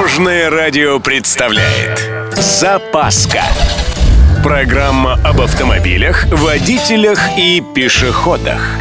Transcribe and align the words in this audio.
Дорожное 0.00 0.48
радио 0.48 0.98
представляет 0.98 2.10
Запаска 2.32 3.42
Программа 4.42 5.20
об 5.22 5.42
автомобилях, 5.42 6.24
водителях 6.32 7.20
и 7.36 7.62
пешеходах 7.74 8.78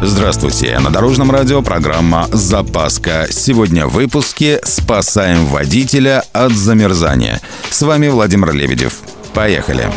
Здравствуйте! 0.00 0.78
На 0.78 0.90
Дорожном 0.90 1.30
радио 1.30 1.60
программа 1.60 2.26
«Запаска». 2.32 3.26
Сегодня 3.28 3.86
в 3.86 3.92
выпуске 3.92 4.62
«Спасаем 4.64 5.44
водителя 5.44 6.24
от 6.32 6.52
замерзания». 6.52 7.42
С 7.68 7.82
вами 7.82 8.08
Владимир 8.08 8.54
Лебедев. 8.54 9.00
Поехали! 9.34 9.90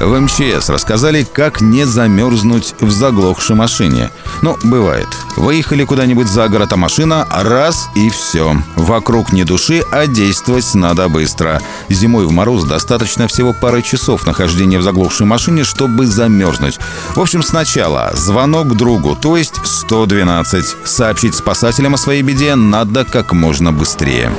В 0.00 0.20
МЧС 0.20 0.68
рассказали, 0.68 1.26
как 1.30 1.60
не 1.60 1.84
замерзнуть 1.84 2.74
в 2.80 2.90
заглохшей 2.90 3.56
машине. 3.56 4.10
Ну, 4.42 4.56
бывает. 4.62 5.08
Выехали 5.36 5.84
куда-нибудь 5.84 6.28
за 6.28 6.48
город, 6.48 6.72
а 6.72 6.76
машина 6.76 7.26
раз 7.30 7.88
и 7.96 8.08
все. 8.08 8.56
Вокруг 8.76 9.32
не 9.32 9.42
души, 9.42 9.82
а 9.90 10.06
действовать 10.06 10.72
надо 10.74 11.08
быстро. 11.08 11.60
Зимой 11.88 12.26
в 12.26 12.30
мороз 12.30 12.64
достаточно 12.64 13.26
всего 13.26 13.52
пары 13.52 13.82
часов 13.82 14.24
нахождения 14.24 14.78
в 14.78 14.82
заглохшей 14.82 15.26
машине, 15.26 15.64
чтобы 15.64 16.06
замерзнуть. 16.06 16.78
В 17.16 17.20
общем, 17.20 17.42
сначала 17.42 18.12
звонок 18.14 18.76
другу, 18.76 19.16
то 19.20 19.36
есть 19.36 19.54
112. 19.64 20.76
Сообщить 20.84 21.34
спасателям 21.34 21.94
о 21.94 21.98
своей 21.98 22.22
беде 22.22 22.54
надо 22.54 23.04
как 23.04 23.32
можно 23.32 23.72
быстрее. 23.72 24.30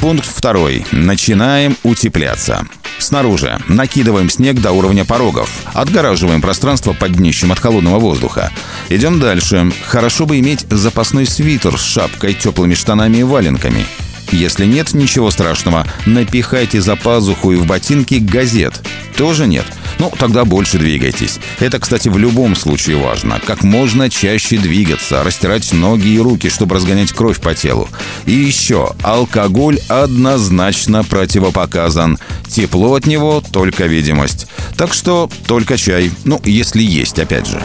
Пункт 0.00 0.26
второй. 0.26 0.84
Начинаем 0.90 1.76
утепляться. 1.84 2.66
Снаружи 3.02 3.58
накидываем 3.66 4.30
снег 4.30 4.60
до 4.60 4.70
уровня 4.70 5.04
порогов. 5.04 5.50
Отгораживаем 5.74 6.40
пространство 6.40 6.92
под 6.92 7.12
днищем 7.12 7.50
от 7.50 7.58
холодного 7.58 7.98
воздуха. 7.98 8.52
Идем 8.90 9.18
дальше. 9.18 9.72
Хорошо 9.84 10.24
бы 10.24 10.38
иметь 10.38 10.66
запасной 10.70 11.26
свитер 11.26 11.76
с 11.76 11.82
шапкой, 11.82 12.34
теплыми 12.34 12.74
штанами 12.74 13.18
и 13.18 13.22
валенками. 13.24 13.84
Если 14.30 14.66
нет, 14.66 14.94
ничего 14.94 15.32
страшного. 15.32 15.84
Напихайте 16.06 16.80
за 16.80 16.94
пазуху 16.94 17.50
и 17.50 17.56
в 17.56 17.66
ботинки 17.66 18.14
газет. 18.14 18.80
Тоже 19.16 19.48
нет. 19.48 19.66
Ну, 20.02 20.12
тогда 20.18 20.44
больше 20.44 20.78
двигайтесь. 20.78 21.38
Это, 21.60 21.78
кстати, 21.78 22.08
в 22.08 22.18
любом 22.18 22.56
случае 22.56 22.96
важно. 22.96 23.40
Как 23.46 23.62
можно 23.62 24.10
чаще 24.10 24.58
двигаться, 24.58 25.22
растирать 25.22 25.72
ноги 25.72 26.08
и 26.08 26.18
руки, 26.18 26.48
чтобы 26.48 26.74
разгонять 26.74 27.12
кровь 27.12 27.40
по 27.40 27.54
телу. 27.54 27.88
И 28.26 28.32
еще, 28.32 28.96
алкоголь 29.04 29.78
однозначно 29.86 31.04
противопоказан. 31.04 32.18
Тепло 32.48 32.94
от 32.94 33.06
него— 33.06 33.44
только 33.52 33.86
видимость. 33.86 34.48
Так 34.76 34.92
что 34.92 35.30
только 35.46 35.76
чай. 35.76 36.10
Ну, 36.24 36.40
если 36.42 36.82
есть, 36.82 37.20
опять 37.20 37.46
же. 37.46 37.62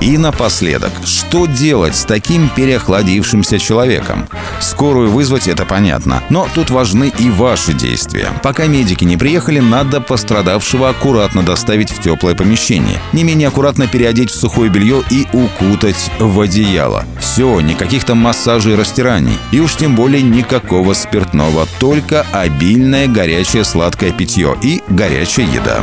И 0.00 0.16
напоследок, 0.16 0.92
что 1.04 1.44
делать 1.44 1.94
с 1.94 2.04
таким 2.04 2.48
переохладившимся 2.48 3.58
человеком? 3.58 4.28
Скорую 4.58 5.10
вызвать 5.10 5.46
это 5.46 5.66
понятно, 5.66 6.22
но 6.30 6.48
тут 6.54 6.70
важны 6.70 7.12
и 7.18 7.28
ваши 7.28 7.74
действия. 7.74 8.28
Пока 8.42 8.66
медики 8.66 9.04
не 9.04 9.18
приехали, 9.18 9.60
надо 9.60 10.00
пострадавшего 10.00 10.88
аккуратно 10.88 11.42
доставить 11.42 11.90
в 11.90 12.00
теплое 12.00 12.34
помещение. 12.34 12.98
Не 13.12 13.24
менее 13.24 13.48
аккуратно 13.48 13.86
переодеть 13.88 14.30
в 14.30 14.40
сухое 14.40 14.70
белье 14.70 15.02
и 15.10 15.26
укутать 15.34 16.10
в 16.18 16.40
одеяло. 16.40 17.04
Все, 17.20 17.60
никаких 17.60 18.04
там 18.04 18.18
массажей 18.18 18.72
и 18.72 18.76
растираний. 18.76 19.38
И 19.52 19.60
уж 19.60 19.76
тем 19.76 19.96
более 19.96 20.22
никакого 20.22 20.94
спиртного, 20.94 21.66
только 21.78 22.24
обильное 22.32 23.06
горячее 23.06 23.64
сладкое 23.64 24.12
питье 24.12 24.56
и 24.62 24.82
горячая 24.88 25.46
еда. 25.46 25.82